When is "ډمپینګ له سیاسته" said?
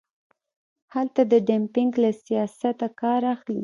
1.47-2.87